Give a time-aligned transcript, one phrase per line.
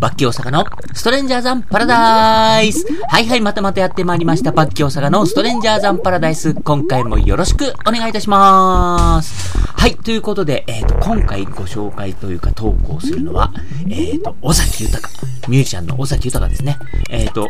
[0.00, 4.52] バッキー大阪のストレンジャーザンパラダイスはいはい、またまたやってまいりました。
[4.52, 6.54] バッキー大阪のストレンジャーザンパラダイス。
[6.54, 9.58] 今回もよろしくお願いいたします。
[9.58, 13.52] はい、ということで、えっ、ー、と、今回ご紹介というか投稿するのは、
[13.88, 15.08] えっ、ー、と、尾崎豊。
[15.48, 16.78] ミュージシャンの尾崎豊ですね。
[17.10, 17.48] えっ、ー、と、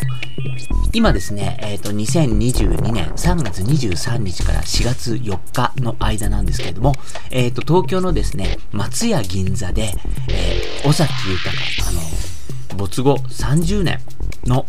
[0.94, 6.94] 今ですね、えっ、と、2022年3月23日から4月4日の間なんですけれども、
[7.30, 9.92] えっ、と、東京のですね、松屋銀座で、
[10.28, 11.50] えー、尾崎豊、
[11.88, 12.00] あの、
[12.79, 13.98] 没後30年
[14.46, 14.64] の、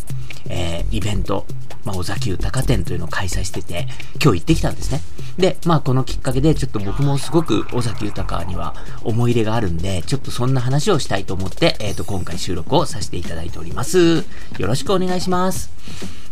[0.49, 1.45] えー、イベント、
[1.86, 3.88] まあ、尾崎豊展というのを開催してて、
[4.22, 4.99] 今日行ってきたんですね。
[5.38, 14.18] で、まあ、このきっかけで、ちょっと僕もすごく尾崎豊には思い入れがあるんで、ちょっとそんな話をしたいと思って、えっ、ー、と、今回収録をさせていただいております。
[14.18, 14.23] よ
[14.68, 15.71] ろしくお願いします。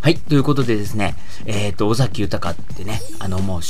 [0.02, 3.62] はい、ということでですね、えっ、ー、と、尾崎豊ってね、あの、もう、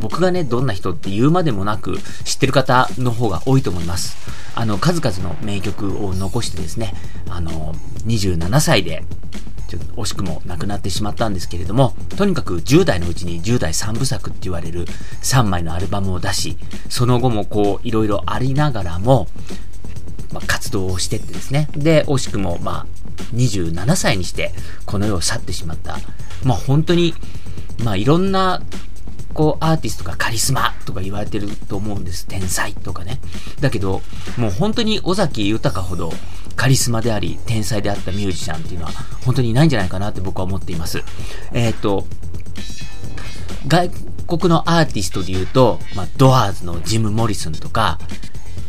[0.00, 4.16] 僕がね、どんな人って言うまでもなく知ってる方の方が多いと思います。
[4.54, 6.94] あの、数々の名曲を残してですね、
[7.28, 7.74] あの、
[8.06, 9.04] 27歳で、
[9.68, 14.86] ちょっと惜しくも亡くなってしまったんですけれども、とにかく10代のうちに10代3部作って言われる
[15.22, 16.56] 3枚のアルバムを出し、
[16.88, 19.28] その後もこう、いろいろありながらも、
[20.32, 21.68] まあ、活動をしてってですね。
[21.74, 22.86] で、惜しくも、まあ、
[23.34, 24.52] 27歳にして
[24.86, 25.98] この世を去ってしまった。
[26.44, 27.14] まあ本当に、
[27.84, 28.62] まあいろんな
[29.38, 32.26] こうアーティストがカリスマとか言われてると思うんです。
[32.26, 33.20] 天才とかね。
[33.60, 34.02] だけど、
[34.36, 36.10] もう本当に尾崎豊ほど
[36.56, 38.90] カリスマであり、天才であったミュージシャンっていうのは
[39.24, 41.04] 本当にいないんじゃないかなって僕は思っています。
[41.52, 42.04] えっ、ー、と、
[43.68, 43.90] 外
[44.26, 48.00] 国のアーティストで言うと、まあ、ドアーズのジム・モリソンとか、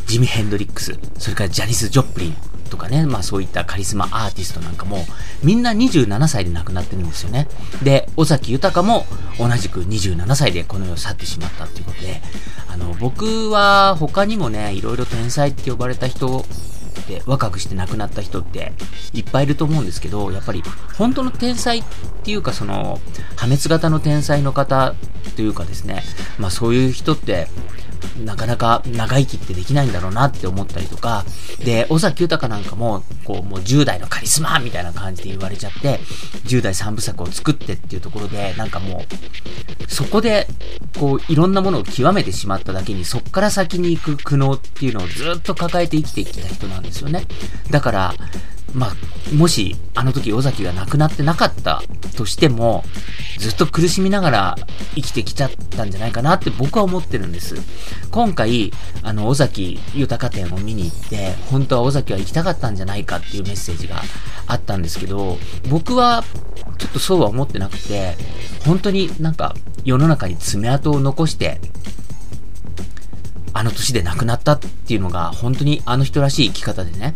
[0.05, 2.35] ジミ・ヘンドリックス、それからジャニス・ジョプリン
[2.69, 5.05] とかね、まあそういったカリスマアーティストなんかも、
[5.43, 7.47] みんな27歳で亡くなってるんですよね。
[7.83, 9.05] で、尾崎豊も
[9.37, 12.21] 同じく27歳でこの世を去ってしまったっていうことで、
[12.67, 16.45] あの、僕は他にもね、いろいろ天才って呼ばれた人
[17.07, 18.73] で若くして亡くなった人って
[19.13, 20.63] いっぱいいると思うんですけど、やっぱり
[20.97, 21.83] 本当の天才っ
[22.23, 22.99] ていうかその
[23.35, 24.93] 破滅型の天才の方
[25.35, 26.03] というかですね、
[26.37, 27.47] まあそういう人って
[28.17, 31.25] なかなか長生きってできないんだろうなって思ったりとか、
[31.63, 35.99] で、尾崎豊なんかも、こう、もう10代のカリスマみたいな感じで言われちゃって、
[36.45, 39.03] 10代3部作を作ってっていうところで、なんかも
[39.87, 40.47] う、そこで、
[40.97, 47.25] こう、いろんなものを極めてしまっただけに、そっから先に行く苦悩っていうのをずっと抱えて生きてきた人なんですよね。
[47.69, 48.13] だから、
[48.73, 51.81] まあ、もし、あの時尾崎が亡くなってなかった
[52.15, 52.83] としても、
[53.37, 54.55] ずっと苦しみながら
[54.95, 57.55] 生きてきちゃったんじゃないかなって僕は思ってるんです。
[58.11, 58.71] 今回、
[59.03, 64.01] あの、尾崎豊展を見に行って、本当は尾崎は行きたかったんじゃないかっていうメッセージが
[64.47, 65.37] あったんですけど、
[65.69, 66.23] 僕は
[66.77, 68.15] ちょっとそうは思ってなくて、
[68.65, 71.59] 本当になんか世の中に爪痕を残して、
[73.53, 77.13] あの年で亡くなったっていうのが本当にあの人らしい生き方でね。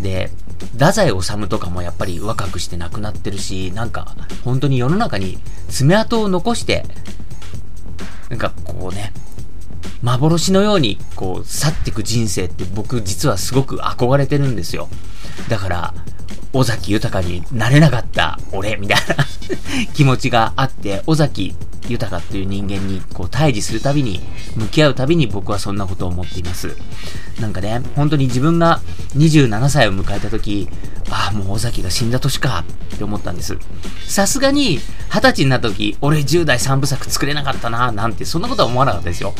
[0.00, 0.30] で、
[0.72, 5.38] 太宰治とかもやっぱり若くして亡くなってるし、なんか本当に世の中に
[5.68, 6.84] 爪痕を残して、
[8.28, 9.12] なんかこうね、
[10.02, 14.88] 幻のようにこう去っていく人生って僕実はすごく憧れてるんですよ。
[15.48, 15.94] だから、
[16.52, 19.26] 尾崎豊になれなかった俺みたいな
[19.94, 21.54] 気持ちがあって、尾崎
[21.92, 24.20] 豊っていう人間にこう対峙するたびに、
[24.56, 26.76] 向き合うたびに僕はそんなことを思っています。
[27.40, 28.80] なんかね、本当に自分が
[29.16, 30.68] 27歳を迎えた時、
[31.10, 33.56] ああ、もう尾崎が死んだ年かって思ったんです。
[34.06, 39.34] さすがに、20歳になった時、俺10代3部作作れなかったな、なんて、そんなことは思わなかったですよ。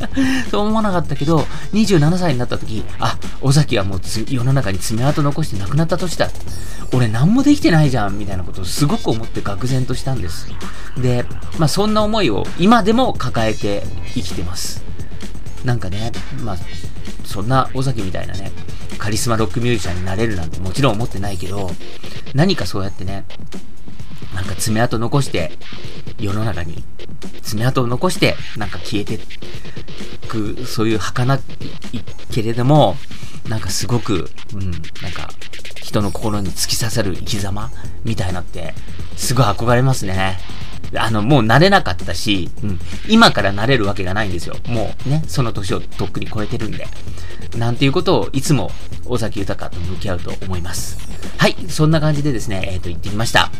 [0.50, 6.30] そう思わなかったけど、27歳になった時、あ、尾崎はもう世の中に爪痕残して亡くなった年だ。
[6.94, 10.46] 俺何もできてないじゃん、みたいなことをすごく思って愕然としたんです。
[10.96, 11.24] で、
[11.58, 13.82] まあそんな思いを今でも抱えて
[14.14, 14.84] 生きてます。
[15.64, 16.12] なんかね、
[16.42, 16.56] まあ、
[17.24, 18.52] そんな尾崎みたいなね、
[18.98, 21.70] カリスマロックミュージシャンになれるなんてもちろん思ってないけど、
[22.34, 23.24] 何かそうやってね、
[24.34, 25.52] なんか爪痕残して、
[26.18, 26.84] 世の中に
[27.42, 29.18] 爪痕を残して、なんか消えて
[30.28, 31.40] く、そういう儚い
[32.30, 32.96] けれども、
[33.48, 35.30] なんかすごく、うん、なんか、
[35.94, 37.70] 人の心に突き刺さる生き様
[38.04, 38.74] みたいなって、
[39.16, 40.38] すごい憧れますね。
[40.96, 42.78] あの、もう慣れなかったし、うん、
[43.08, 44.56] 今から慣れるわけがないんですよ。
[44.66, 46.86] もうね、その年をとっくに超えてるんで。
[47.56, 48.72] なんていうことをいつも
[49.06, 50.98] 尾崎豊と向き合うと思います。
[51.38, 53.50] はい、そんな感じでですね、えっ、ー、と、言ってきました。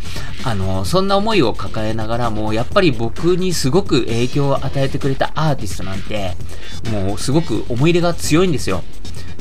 [0.45, 6.37] あの、そんな思いを抱えながらも、やっぱり僕にすごく影響を与えてくれたアーティストなんて、
[6.91, 8.83] もうすごく思い入れが強いんですよ。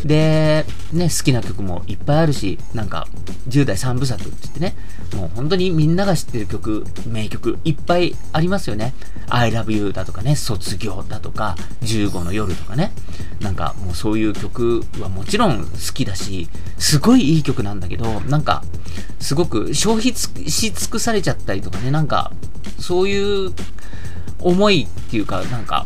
[0.05, 3.07] で、ね、好きな曲もいっぱいあるし、なんか、
[3.47, 4.75] 10代3部作って言ってね、
[5.15, 8.93] もう本当にみんなが知ってる曲、名曲、いっぱいありますよね。
[9.29, 12.91] I love you だとかね、卒業だとか、15の夜とかね。
[13.39, 18.63] なんかもうそういう曲はもちろん好きだし、すごいいい曲なんだけど、なんか、
[19.19, 22.31] すごく消費し尽くされちゃったりとかね、なんか、
[22.79, 23.53] そういう
[24.39, 25.85] 思いっていうか、なんか、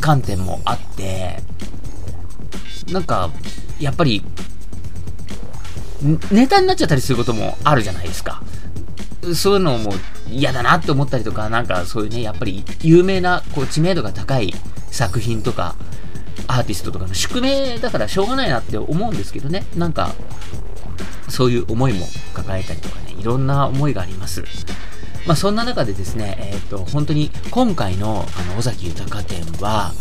[0.00, 1.42] 観点もあって、
[2.90, 3.30] なんか、
[3.80, 4.22] やっぱり、
[6.30, 8.42] ネタになっちゃったりすることもあるじゃないですか。
[9.34, 9.94] そういうのも
[10.30, 14.52] 嫌だなって思ったりとか、なんかそういうね、やっぱり有名な、こう、知名度が高い
[14.90, 15.76] 作品とか、
[16.46, 19.64] アーティストとかの宿命だからしょうがないなって思うんですけどね。
[19.76, 20.14] なんか、
[21.28, 24.44] そういう思いも抱えたりとかね、いろんな思いがあります。
[25.26, 29.92] まあそんな中でですね、えっ、ー、と、本当に今回のあの、尾崎豊展は、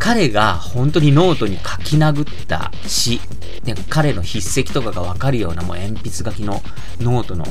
[0.00, 3.20] 彼が本当にノートに書き殴った詩、
[3.62, 6.62] で彼の筆跡とかがわかるようなもう鉛筆書きの
[7.00, 7.44] ノートの、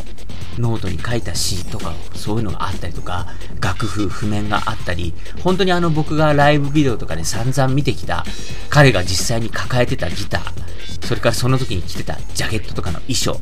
[0.58, 3.28] ノートに書いた詩とか、そういうのがあったりとか、
[3.62, 5.14] 楽譜、譜面があったり、
[5.44, 8.26] 本当にあの僕がライブビデオとかで散々見てきた、
[8.70, 13.40] 彼が実際に抱えてたギター、それからその時に着てたジャケットとかの衣装、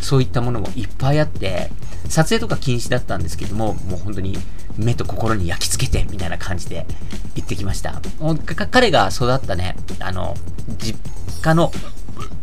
[0.00, 1.72] そういったものもいっぱいあって、
[2.08, 4.38] 撮影とか禁止だったんですけども、もう本当に
[4.76, 6.86] 目と心に焼き付けて、みたいな感じで
[7.34, 8.00] 行ってきました。
[8.70, 10.36] 彼が育ったね、あの、
[10.78, 10.98] 実
[11.42, 11.72] 家の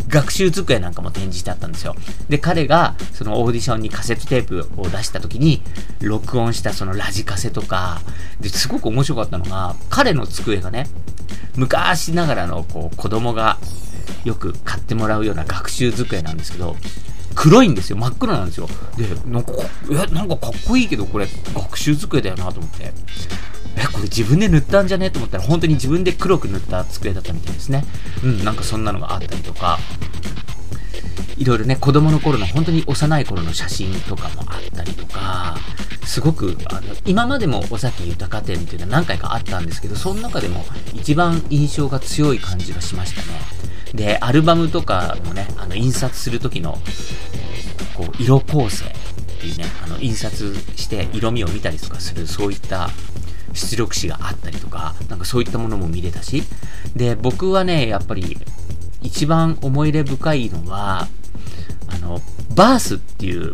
[0.08, 1.96] 学習机なんかも展示してあったんですよ。
[2.30, 5.62] で、彼がそのオーディションにカセットテープを出した時に、
[6.02, 8.02] 録音したそのラジカセとか、
[8.40, 10.88] ですごく面白かったのが、彼の机がね、
[11.56, 13.58] 昔ながらのこう子供が
[14.24, 16.76] よく買ってもらうような学習机なんですけど、
[17.36, 17.98] 黒いんですよ。
[17.98, 18.68] 真っ黒なんですよ。
[18.98, 19.54] で、なんか、
[19.90, 22.94] え、なんかかっこいいけど、これ、学習机だよなと思って。
[23.76, 25.10] え、これ自分で塗ったんじゃね？
[25.12, 27.86] と思ったら、本当に自分で黒く塗った机だったみたいですね。
[28.24, 29.80] うん、なんかそんなのがあったりとか、
[31.38, 35.58] いろいろね、子供の頃の本当に幼い頃の写真とかもあったりとか、
[36.06, 43.28] すごく、あの、今までも尾崎豊展っていうのは何回かあったんですけど、その中でも一番印象が強い感じがしましたね。
[43.94, 46.78] で、アルバムとかもね、あの、印刷する時の、
[47.94, 48.90] こう、色構成っ
[49.40, 52.90] ていうね、あの、印刷して色味を見たりとかする、そういった
[53.54, 56.44] 出力紙があったりとか、なんかそういったものも見れたし、
[56.96, 58.38] で、僕はね、やっぱり、
[59.02, 61.08] 一番思い入れ深いのは、
[61.88, 62.22] あの、
[62.56, 63.54] バースっていう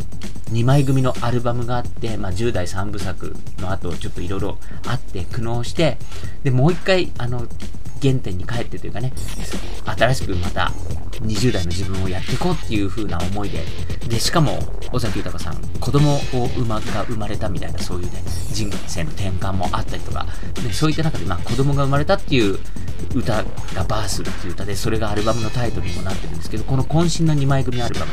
[0.51, 5.97] 2枚組のアルバムがあって、まあ、10代3部作の後、ちょっといろいろあって、苦悩して、
[6.43, 7.47] で、もう一回、あの、
[8.01, 9.13] 原点に帰ってというかね、
[9.85, 10.71] 新しくまた
[11.21, 13.63] 20代の自分をやっていこうっていう風な思いで、
[14.07, 14.59] で、しかも、
[14.91, 16.19] 尾崎豊さん、子供を
[16.55, 20.25] 生まが生まれたみたいな、そういうね、人生の転換もあったりとか、
[20.63, 22.59] ね、そういった中で、まあ、子供が生まれたっていう
[23.15, 28.11] 歌がバースっていう歌で、それがアルバムのタイトルにもなってるんですけど、この渾身の2枚組アルバム。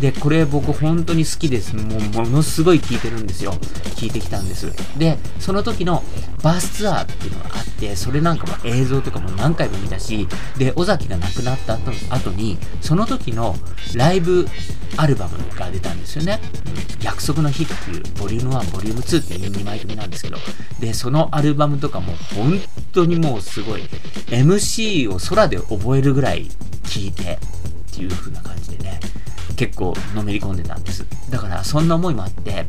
[0.00, 1.74] で、これ僕本当に好きです。
[1.74, 3.54] もう、ものすごい聴いてるんですよ。
[3.96, 4.72] 聴いてきたんです。
[4.98, 6.02] で、その時の
[6.42, 10.28] バースツアーっていうのがあって、それなんかも映像とかも何回も見たし、
[10.58, 13.56] で、尾崎が亡くなった後後に、その時の
[13.94, 14.46] ライブ
[14.96, 16.40] アルバムが出たんですよね。
[17.02, 20.36] 約束の日っていう、ボリューム1、ボリューム2っていう2枚組なんですけど、
[20.78, 22.60] で、そのアルバムとかも本
[22.92, 23.82] 当にもうすごい、
[24.28, 26.48] MC を空で覚えるぐらい
[26.84, 27.38] 聴いて
[27.92, 29.00] っていう風な感じでね、
[29.56, 31.04] 結構のめり込んでたんです。
[31.30, 32.66] だからそんな思いもあって、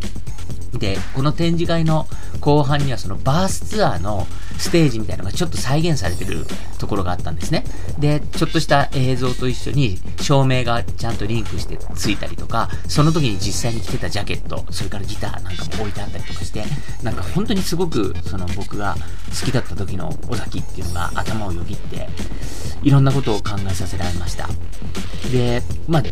[0.79, 2.07] で、この展示会の
[2.39, 4.27] 後半にはそのバースツアーの
[4.57, 6.45] ステージみたいなのがちょっと再現されてる
[6.79, 7.63] ところがあったんですね。
[8.00, 16.63] で、ちょっとした映像と一緒に照明がちゃんとリンクしてついたりとか、その時に実際に着てたジャケット、それからギターなんかも置いてあったりとかして、
[17.04, 18.95] なんか本当にすごくその僕が
[19.40, 22.07] 好きだった時の尾崎っていうのが頭をよぎって、
[22.83, 24.47] いろんなことを考えさせられました。
[25.31, 26.04] で、まあ、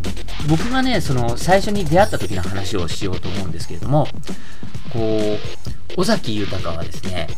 [0.48, 4.08] 僕がね、その最初に出会った時の話をしようと思うんですけれども、
[4.92, 5.38] こ
[5.96, 7.28] う、尾崎豊はですね、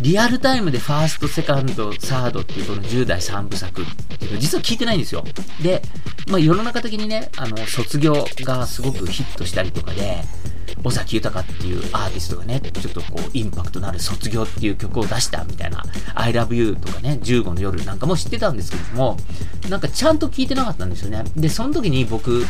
[0.00, 3.84] リアルタイムでファースト、セカンド、サードっていうこの10代3部作っ
[4.18, 5.24] ていうの実は聞いてないんですよ。
[5.62, 5.82] で、
[6.28, 10.22] まあ世の中的にね、あの、卒業がすごくヒットしたりとかで、
[10.84, 15.84] 尾崎豊っていうアーティストがね、ちょっとこう、インパクトのある卒業っていう曲を出したみたいな、
[16.14, 19.16] I love you とかね、15の夜なんかも知ってたんですけども、
[19.68, 21.24] なんかちゃんと聞いてなかったんですよね。
[21.36, 22.44] で、その時に僕、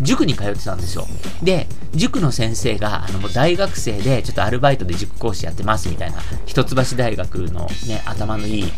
[0.00, 1.06] 塾に通ってたんですよ。
[1.42, 8.72] で、塾の先生が、あの、もう大学生で、ちょっとアルバイトで塾講師やってますみたいな、一橋大学のね、頭のいい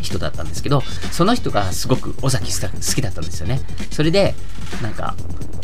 [0.00, 0.82] 人だったんですけど、
[1.12, 3.60] その人がすごく尾崎好きだったんですよね。
[3.90, 4.34] それで、
[4.82, 5.14] なんか、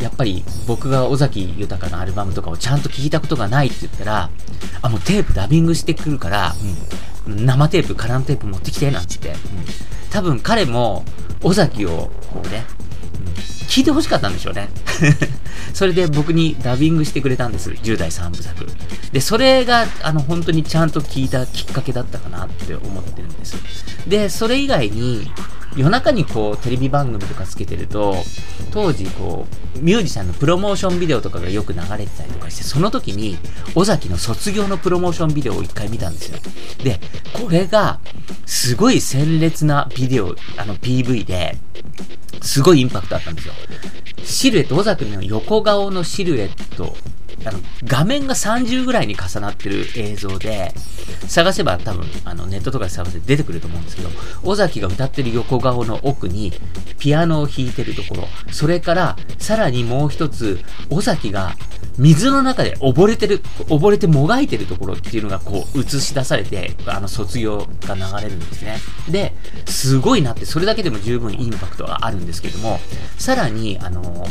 [0.01, 4.31] やっぱり僕が尾崎豊のアルバムとかをちゃんと聞いたことがないって言ったら、
[4.83, 6.55] あ、もうテープダビングしてくるから、
[7.27, 11.05] うん、生テープ、カラーテープ持ってきて、なんて言って、うん多分彼も、
[11.43, 12.67] 尾崎を、こうね、
[13.73, 14.69] 聞いて欲しかったんでしょうね。
[15.73, 17.71] それで僕にダビングしてくれたんです。
[17.71, 18.67] 10代3部作。
[19.13, 23.57] で、それが、あの、本当にちゃんと聞いたきっかけだったかなって思ってるんです。
[24.07, 25.33] で、それ以外に、
[25.77, 28.17] 夜中にこう、テレビ番組とかつけてると、
[28.73, 33.39] 当時こう、ミュージシャンのプロモーションビデオとかがよく流れてたりとかして、その時に、
[33.75, 36.39] 尾崎の卒業のプロモーションビデオを一回見たんですよ。
[36.83, 37.01] で、
[37.33, 38.01] これが、
[38.45, 41.57] すごい鮮烈なビデオ、あの PV で、
[42.43, 43.55] すごいインパクトあったんですよ。
[44.25, 46.97] シルエット、尾崎の横顔のシルエット、
[47.45, 50.73] あの、画面が30ぐらいに重なってる映像で、
[51.29, 54.11] 探せば多分、あの、ネットとかで探せて出てくると思うんですけど、
[54.45, 56.53] 尾崎が歌ってる横顔の奥に、
[56.99, 61.57] ピアノを弾いてるところ、それから、さらにもう一つ、尾崎が
[61.99, 68.79] 水の中で溺れてる、溺れてもがいてるところっていうのがこう映し出されて、あの卒業が流れるんですね。
[69.11, 69.35] で、
[69.67, 72.81] すごいなって、それだけでも十分インパクトがあるんですけども、
[73.19, 74.27] さらに、あの、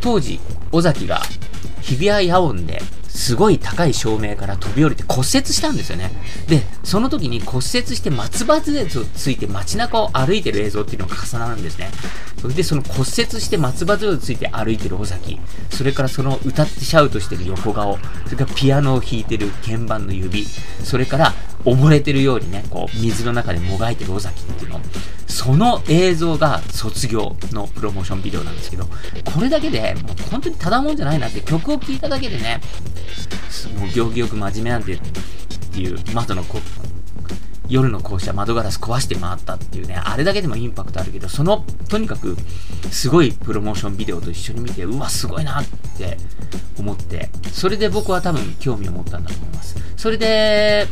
[0.00, 0.40] 当時、
[0.74, 1.22] 尾崎が
[1.82, 6.10] 日比谷野音ですごい高い照明から飛び降りて骨折したんですよね。
[6.48, 11.90] で、その時に骨折して松葉杖をついて街中を歩いてる映像っていうのが重なるんですね。
[12.42, 13.06] それでその骨折
[13.40, 15.38] して松葉杖をついて歩いてる尾崎、
[15.70, 20.44] それからその歌ってシャウトしてる横顔、それからピアノを弾いてる鍵盤の指、
[20.82, 24.80] それから溺れてるようにね、こう水の中でもがいてる尾崎っていうの。
[25.26, 28.86] その映像が卒業のプロモーションビデオなんですけど、
[29.24, 32.60] これだけで、もう本当にただもんじゃないなって曲を聴いただけでね、
[33.78, 34.98] もう行儀よく真面目なんてっ
[35.72, 36.60] ていう窓のこ
[37.68, 42.36] 夜の校舎窓ガラス壊して回ったっていうね、あれだけでもインパクトあるけど、その、とにかく、
[42.90, 45.64] すごいプロモーションビデオと一緒に見て、うわ、すごいなっ
[45.96, 46.18] て
[46.78, 49.76] 思って、それで僕は多分興味を持ったんだと思います。
[49.96, 50.86] それで、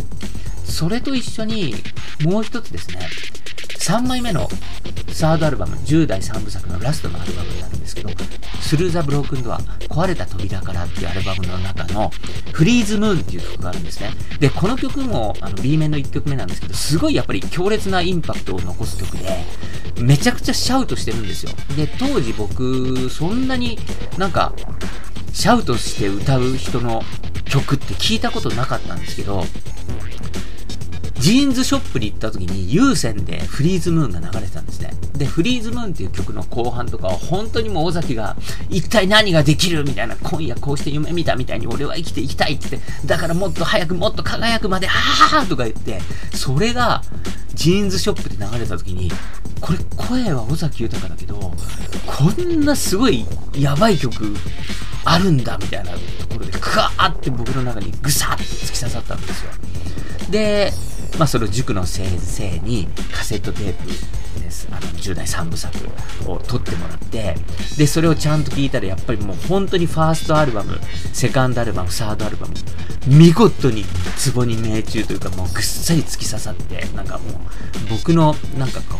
[0.73, 1.75] それと一緒に、
[2.25, 3.09] もう一つですね、
[3.79, 4.49] 3枚目の
[5.12, 8.11] サードアルバム、10代3部作のラストのアルバムになるんですけど、
[8.61, 12.11] スルーザ・ブロークンドア、壊れた扉からっていうアルバムの中の、
[12.52, 14.11] フリーズ・ムーンっていう曲があるんですね。
[14.41, 19.45] で、この曲も、あの、B 面の1曲目なんですけど、すごいやっぱり強烈なインパクトを残す曲で、
[20.00, 21.52] めちゃくちゃシャウトしてるんですよ。
[21.76, 23.79] で、当時僕、そんなに
[24.17, 24.55] なんか、
[25.35, 27.02] シャウトして歌う人の
[27.45, 29.45] 曲って聞いたことなかったんですけど、
[31.23, 34.91] ジーンズショップに行った時に有線でフリーズムーンが流れてたんですね。
[35.17, 38.37] で、フリーズムーンっていう曲の後半とかは本当にもう尾崎が
[38.71, 46.00] 一体何ができるみたいな、今夜こうして夢見たみたいに俺は生きていきたいってって、だからもっと早くもっと輝くまで、はははとか言って、
[46.35, 47.05] それが
[47.55, 49.09] ジーンズショップで流れた時に、
[49.61, 51.37] これ声は尾崎豊だけど、
[52.05, 53.25] こんなすごい
[53.57, 54.35] やばい曲
[55.05, 55.99] あるんだみたいなと
[56.33, 59.50] ころで、クワーって僕の中にぐさって突き刺さったんですよ。
[60.31, 60.73] で、
[61.19, 63.87] まあ、その塾の先生にカセットテープ
[64.40, 64.69] です。
[64.71, 65.76] あの、10代3部作
[66.26, 67.37] を撮ってもらって、
[67.76, 70.78] で、それをちゃんと聞いたら、やっぱりもう本当にファーストアルバム、
[71.12, 72.54] セカンドアルバム、サードアルバム、
[73.07, 73.85] 見事に
[74.16, 77.33] ツボに命中というか、もうぐっさり突き刺さって、なんかもう、
[77.90, 78.99] 僕の、なんかこ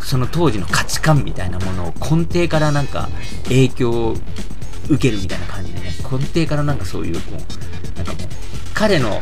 [0.00, 3.08] う、その当時の価値観みたいなものを根底からなんか
[3.44, 4.16] 影響を
[4.88, 7.20] 受けるみたいな感じでね、根底からなんかそういう、こ
[7.94, 8.22] う、なんかもう、
[8.74, 9.20] 彼の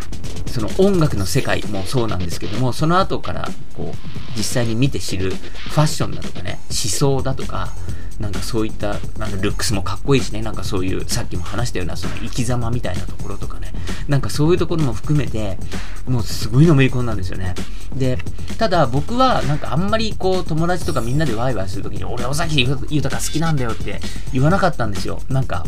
[0.48, 3.96] その音楽の世界もそうなんですけども、その後から、こう、
[4.36, 7.72] 実際に見て知るファッションだとかね、思想だとか、
[8.18, 13.72] なんかそういった、あの、ルックスもかっこいいしね、なんかそういう、さっきも話したような、その生き様みたいなところとかね、
[14.08, 15.58] なんかそういうところも含めて、
[16.06, 17.54] もうすごいのめり込んだんですよね。
[17.94, 18.18] で、
[18.58, 24.00] ただ僕は、なんかあんまりこう、友達とかみんなでワイワイするときに、俺、尾崎豊好きなんだよって
[24.32, 25.20] 言わなかったんですよ。
[25.28, 25.64] なんか、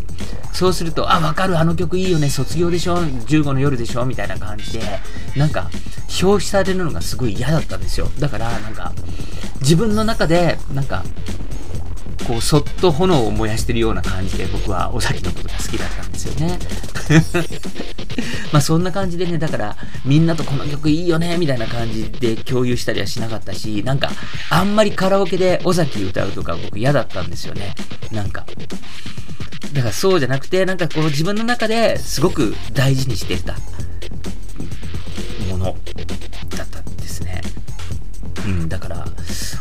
[0.53, 4.05] そうすると、あ、わかる、あの曲いいよね、卒業でしょ ?15 の夜でしょ？
[4.05, 4.83] みたいな感じで、
[5.37, 5.71] なんか、
[6.23, 8.11] 表示されるのがすごい嫌だったんですよ。
[8.19, 8.93] だから、なんか、
[9.61, 11.05] 自分の中で、なんか、
[12.27, 16.59] こう、そっと炎を燃やしてるような感じで僕は尾崎のことが好きだったんですよね。
[18.53, 24.11] まあそんな感じでね、だからみんなとこの曲いいよね、みたいな感じで共有したりはしなかったし、なんか
[24.51, 27.75] あんまりカラオケで尾崎歌うとか僕嫌だったんですよね。
[28.11, 28.45] なんか。
[29.73, 33.57] だからそうじゃなくて、なんかこう自分の中ですごく大事にしてた
[35.49, 35.77] もの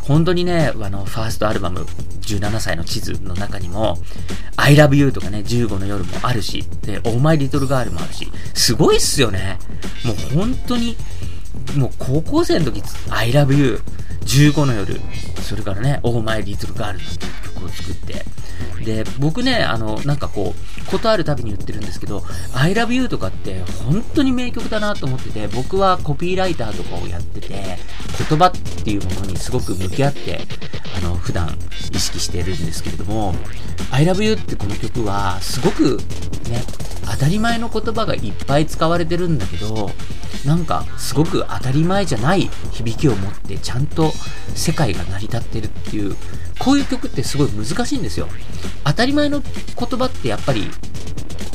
[0.10, 1.82] 本当にね、あの、ファーストアルバム、
[2.22, 4.00] 17歳の地図の中にも、
[4.56, 9.60] I love you とかね、15の夜もあるし、で、Oh my little girl もあるし、すごいっすよね。
[10.04, 10.98] もう本当に、
[11.78, 13.82] もう高校生の時、I love you、
[14.26, 15.00] 15の夜、
[15.44, 18.26] それからね、オーマイリトルガールなんていう曲を作って、
[18.84, 27.50] で、僕ね、あの、なんかこう、ことあるたびに言ってるんですけど、I love you とかって本当に名曲だなと思ってて、僕はコピーライターとかをやってて、
[28.30, 30.42] 言葉っていうものにすごく向き合って、
[30.98, 31.58] あの、普段
[31.94, 33.36] 意識してるんですけれども、
[33.92, 35.98] I love you ってこの曲は、すごく
[36.50, 36.64] ね、
[37.20, 39.92] 当たり前の言葉がいっぱい使われてるんだけど、
[40.46, 44.14] なんかすごく当たり前じゃない響きを持ってちゃんと
[44.56, 46.16] 世界が成り立ってるっていう、
[46.60, 48.30] こういう曲ってすごい難しいんですよ。
[48.86, 50.72] 当たり前の言葉ってやっぱり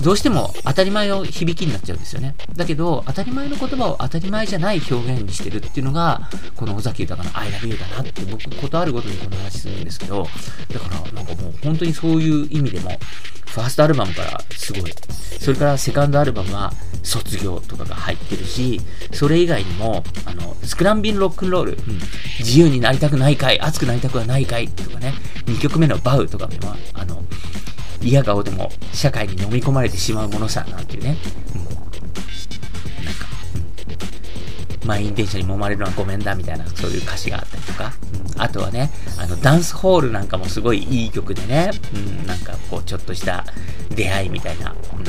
[0.03, 2.35] どうしても当たり前の響きになっちゃうんですよね。
[2.55, 10.29] だけど、当たり前の言葉を当たり前じゃない表現にしてるっていうのが、この尾崎豊の I love you だなって僕、ことあるごとにこの話するんですけど、
[10.69, 12.99] だからなんかもう本当にそういう意味でも、
[13.55, 14.93] ファーストアルバムからすごい。
[15.41, 16.73] それからセカンドアルバムは
[17.05, 18.81] 卒業とかが入ってるし、
[19.13, 22.01] それ以外にも、あの、スクランビンロックンロール、うん、
[22.41, 25.15] 自由になりたくないかい、熱くなりたくはないかいとかね、
[25.47, 26.53] 2曲目のバウとかも、
[26.95, 27.23] あの、
[28.03, 31.17] 嫌顔でも社会に飲み込まれてしまうものさ、なんていうね。
[34.85, 37.93] 満員電車に揉まれるのはごめんだ、みたいな、そういう歌詞があったりとか。
[38.35, 43.45] うん、あとはね、あの、ダンスホールなんかもすごいいい曲でね、うん、なんかこう、ちょっとした
[43.91, 44.71] 出会いみたいな。
[44.71, 45.05] うん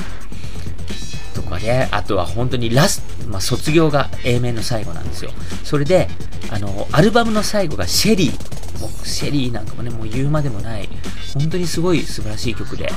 [1.36, 5.32] とかで、あとは本当にラスト、まあ、卒業が A 面の最後なんですよ。
[5.64, 6.08] それで、
[6.50, 8.56] あの、アルバムの最後がシェリー。
[8.80, 10.90] もうシェリーなんかもね、もう言うまでもない、
[11.34, 12.90] 本当にすごい素晴らしい曲で、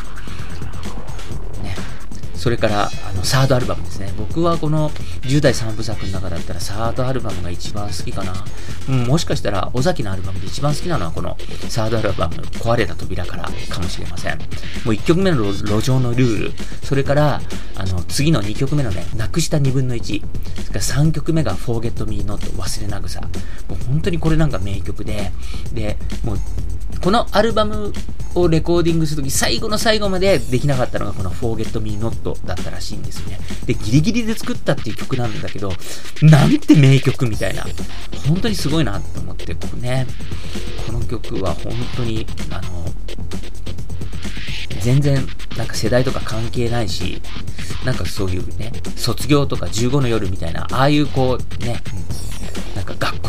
[2.38, 4.12] それから、あの、サードアルバムですね。
[4.16, 4.90] 僕はこの
[5.22, 8.32] 10代3部作の中だったら、サードアルバムが一番好きかな。
[8.88, 11.36] うん、もしかしたら、尾崎のアルバムで一番好きなのは、この
[11.68, 14.38] サードアルバム、壊れた扉からかもしれません。
[14.38, 14.44] も
[14.86, 16.52] う1曲目の路上のルール、
[16.84, 17.40] それから、
[17.74, 20.18] あの、次の2曲目のね、なくした2分の1、それ
[20.68, 23.20] から3曲目が Forget Me Not 忘れなぐさ。
[23.68, 25.32] もう本当にこれなんか名曲で、
[25.72, 26.38] で、もう、
[27.02, 27.92] このアルバム
[28.34, 33.38] をレコーディングするとき、最後の最後までできなかったのがこの Forget Me Not だったらしいんですよね。
[33.66, 35.72] で、ギリギリで作ったっていう曲なんだけど、
[36.22, 37.64] なんて名曲みたいな。
[38.26, 40.06] 本当にすごいなと思って、こうね、
[40.86, 42.84] この曲は本当に、あの、
[44.80, 45.26] 全然
[45.56, 47.20] なんか世代とか関係ないし、
[47.84, 51.82] なんかそういうね、卒業とか15の夜みたいな、ああいうこうね、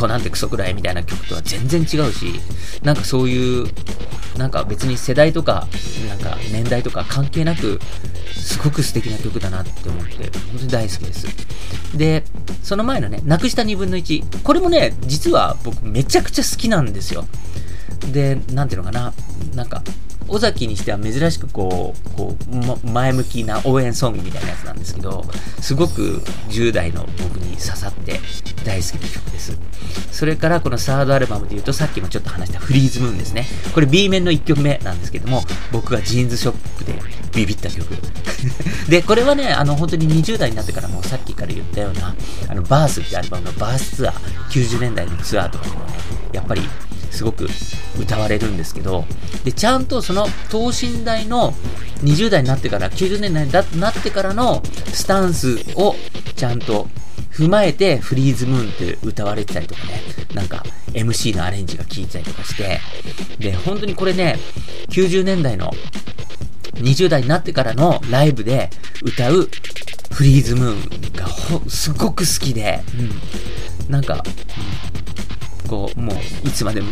[0.00, 2.40] 校なんてクソくらいみたいな曲とは全然違うし、
[2.82, 3.66] なんかそういう、
[4.38, 5.66] なんか別に世代とか、
[6.08, 7.80] なんか年代とか関係なく、
[8.34, 11.26] すごく素敵な曲だなって思って、本当に大好きです。
[11.96, 12.24] で、
[12.62, 14.42] その前のね、なくした2分の1。
[14.42, 17.26] これもね、実は僕めちゃくちゃ好きなんですよ。
[18.12, 19.12] で、なんていうのかな、
[19.54, 19.82] なんか、
[20.30, 22.36] 尾崎にしては珍しくこう、こ
[22.82, 25.24] う、前向きな応援ソングみたいなやつなんですけど、
[25.60, 28.20] すごく10代の僕に刺さって
[28.64, 29.58] 大好きな曲です。
[30.12, 33.46] それからこのサードアルバムで言うとさっきもちょっと話したフリーズムーンですね。
[33.74, 36.94] これ B 面の1曲目なんですけども、僕がジーンズショップで
[37.34, 37.86] ビビった曲。
[38.88, 42.14] で、これはね、あの本当に20代になってからもうさっきから言ったような、
[42.48, 44.14] あのバースってアルバムのバースツアー、
[44.50, 45.92] 90年代のツアーとかでもね、
[46.32, 46.62] やっぱり
[47.10, 47.48] すごく
[47.98, 49.04] 歌われるんですけど、
[49.44, 51.52] で、ちゃんとその等身大の
[52.02, 55.94] 20代になってから、90年代になってからのスタンスを
[56.36, 56.88] ちゃんと
[57.32, 60.02] 踏まえてフリーズムーンって歌われてたりとかね、
[60.34, 62.80] なんか MC のアレンジが効いたりとかして、
[63.38, 64.38] で、本当にこれね、
[64.88, 65.72] 90年代の
[66.74, 68.70] 20代になってからのライブで
[69.02, 69.48] 歌う
[70.12, 71.26] フリーズムーンが
[71.68, 72.80] すごく好きで、
[73.86, 74.22] うん、なんか、
[75.68, 76.90] こう、もう、いつまでも、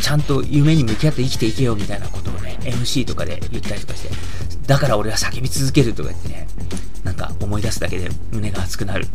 [0.00, 4.10] ちゃんと夢に向き合って生きていけよみたいなことをね、MC とかで言ったりとかして、
[4.66, 6.46] だから俺は叫び続けるとか言ってね、
[7.04, 9.06] なんか思い出すだけで胸が熱くなる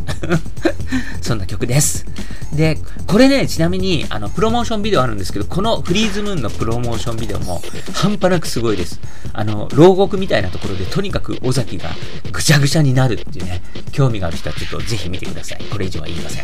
[1.22, 2.06] そんな曲です。
[2.54, 7.62] で、これね、ちなみに、あの、プロモーションビデオあるんですけど、このフリーズムーンのプロモーションビデオも、
[7.94, 9.00] 半端なくすごいです。
[9.34, 11.90] あの、牢獄みたいなところで、とにかく尾崎が
[12.32, 15.64] ぐちゃぐちゃになるっていうね、興味がある人はちょっとぜひ見てください。
[15.70, 16.44] これ以上は言いません。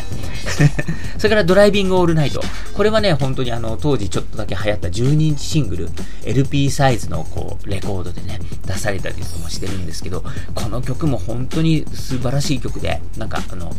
[1.18, 2.42] それからドライビングオールナイト。
[2.74, 5.90] これはね、本当にあの、当時ちょっとだけ流行った12インチシングル、
[6.26, 10.24] LP サイズのこう、レコードでね、出されたりとかもしてるんですけど、
[10.56, 13.74] この曲も本当に素晴らしい曲で、なんかあの、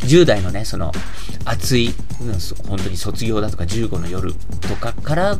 [0.00, 0.92] 10代のね、その、
[1.44, 5.38] 熱い、うん、本当に卒業だとか15の夜とかから、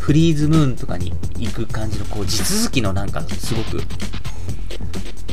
[0.00, 3.82] フリーズムーンとかに行く感じの、こう、地続きのなんか、すごく、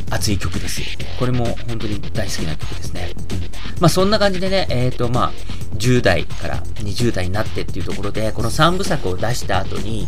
[0.09, 0.81] 熱い曲です。
[1.19, 3.13] これも本当に大好きな曲ですね。
[3.31, 3.44] うん、
[3.79, 5.31] まあそんな感じでね、えっ、ー、とまあ、
[5.77, 10.07] 10代から20代になってっていうところで、この3部作を出した後に、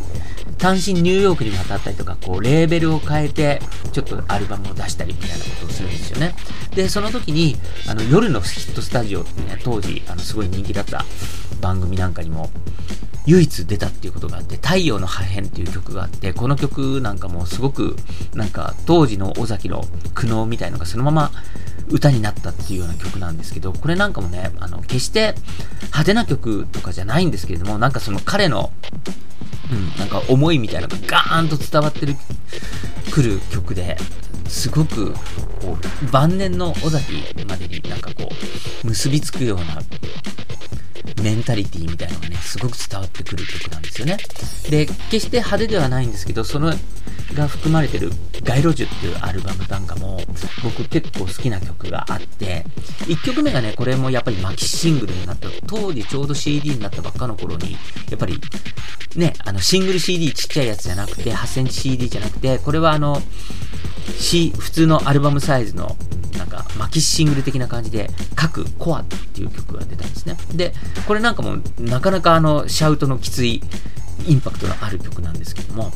[0.57, 6.35] 単身ニューヨークに渡ったりとか、こう、レーベルを変えて、ちょっとアルバムを出したりみたいなことをするんですよね。
[6.73, 11.05] で、その時に、あの、夜のヒットスタジオってね、当時、あの、すごい人気だった、
[11.61, 12.49] 番組なんかにも
[13.25, 17.95] 唯一出たっていうことがあって、太陽の破片っていう曲があって、この曲なんかもすごく、
[18.33, 21.31] なんか当時の尾崎の苦悩みたいのがそのまま
[21.89, 25.35] 歌になったっていうような曲なんですけど、これなんかもね、あの、決して
[25.83, 28.71] 派手な曲とかじゃないんですけれども、なんかその彼の、
[29.71, 32.15] うん、なんか思いみたいなのがガーンと伝わってる、
[33.11, 33.97] くる曲で、
[34.47, 35.13] すごく、
[35.61, 38.29] こう、晩年の尾崎までになんかこ
[38.83, 39.81] う、結びつくような
[41.21, 44.17] メンタリティみたいのがね、すごく伝わってくる曲なんですよね。
[44.69, 46.73] で、決して派手ではないんですけど、その
[47.33, 48.11] が含まれてる
[48.43, 50.21] 街路樹っていうアルバムなんかも、
[50.63, 52.65] 僕結構好きな曲があって、
[53.05, 57.77] 1曲目がね、これもやっぱりマキシングルになった、当時ちょうど CD になったばっかの頃に、や
[58.15, 58.39] っぱり、
[59.15, 63.21] ね、あの、シングル CD ちっちゃいやつじゃなくて、8センチ CD じゃなくて、これはあの、
[64.19, 65.95] C、普通のアルバムサイズの
[66.37, 70.37] なんか、マキシングル的な感じで、各コアっていう曲が出たんですね。
[70.53, 70.73] で、
[71.07, 73.61] これなんかも、なかなかあの、シャウトのきつい、
[74.27, 75.91] インパクトのある曲なんですけども、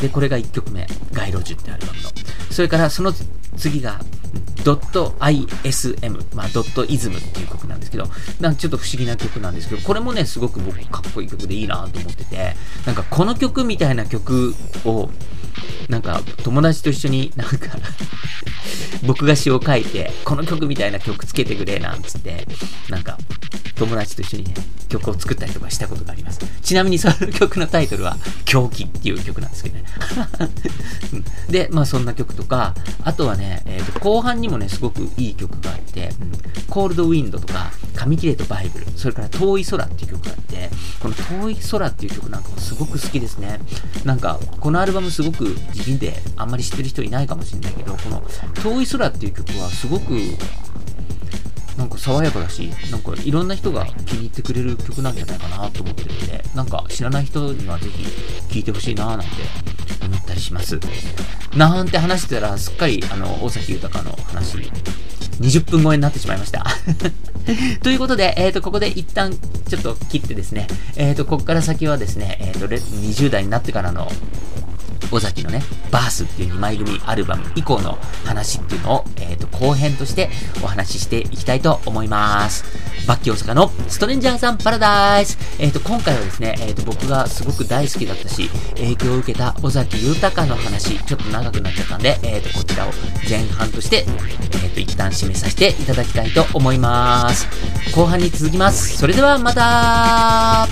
[0.00, 2.10] で、これが1曲目、街路樹ってアルバムの。
[2.50, 3.12] それからその
[3.56, 4.00] 次が、
[4.64, 8.08] ドット ISM、まあ、ドットイズムっていう曲なんですけど、
[8.40, 15.10] なんかちょっと不思議な曲なんですけど、これもね、すごく僕かっこいい曲でいいなと思ってて、なんかこの曲みたいな曲を、
[15.88, 17.56] なんか友達と一緒になんか
[19.04, 22.46] 僕が詩を書いて、この曲みたいな曲つけてくれなんつって、
[22.88, 23.18] なんか
[23.76, 24.54] 友達と一緒にね、
[24.88, 26.40] 曲を作ったりとかしたことがあります。
[26.62, 29.84] ちなみにその曲のタイトルは、狂気っていう曲なんですけどね。
[31.50, 36.32] で、まあそんな曲とか、あとはね、えー、と後半にもね、すごくいい曲があって、うん、
[36.68, 40.03] コールドウィンドとか、紙切れとバイブル、それから遠い空っていう、
[41.04, 43.60] この遠い空っていう曲なんかもすごく好きですね。
[44.06, 48.22] なんか、このアルバムすごく地味であんまり知ってる人いないかもしれないけど、この
[48.62, 50.12] 遠い空っていう曲はすごく
[51.76, 59.26] なんか爽やかだし、なんかいろんな人が気に入ってくれる曲なんじゃないかなと思ってるんで、なんか知らない人にはぜひ聴いてほしいなーなんて
[60.06, 60.80] 思ったりします。
[61.54, 64.56] なんて話してたら、すっかりあの、大崎豊の話、
[65.38, 66.64] 20分超えになってしまいました。
[67.82, 69.32] ということで、えっ、ー、と、ここで一旦
[69.68, 74.08] ちょっと切ってですね、えっ、ー、と、ここから先はですね、えっ、ー、と、20代になってからの
[75.10, 80.30] 尾崎のね、バースっていう2枚組アルバム以降の話っていうのを、えっ、ー、と、後編として
[80.62, 82.64] お話ししていきたいと思います。
[83.06, 85.38] バッキー大阪のストレンジャーザンパラダイス。
[85.58, 92.90] えっ、ー、と、今回はですね、えっ、ー、と、僕がすごく大好きだったし、影響を受けた尾崎豊の話、ちょっと長くなっちゃったんで、えっ、と、こちらを
[93.28, 94.06] 前半として、
[94.62, 97.46] えっ、と、一旦締めさせていただきたいと思います。
[97.94, 98.96] 後半に続きます。
[98.96, 100.66] それではまた